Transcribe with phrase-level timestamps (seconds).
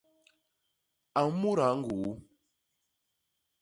[1.19, 2.09] A mudaa ñguu!